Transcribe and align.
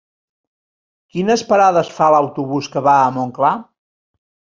Quines 1.15 1.43
parades 1.51 1.91
fa 1.97 2.07
l'autobús 2.15 2.71
que 2.77 2.83
va 2.89 2.95
a 3.03 3.13
Montclar? 3.19 3.53